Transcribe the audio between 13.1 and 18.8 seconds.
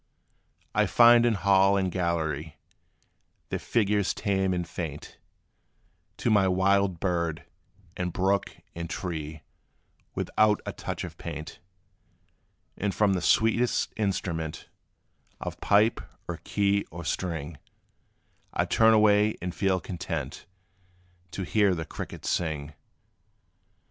the sweetest instrument Of pipe, or key, or string, I 'd